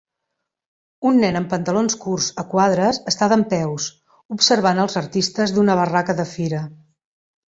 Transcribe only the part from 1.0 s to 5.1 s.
un nen amb pantalons curts a quadres està dempeus, observant els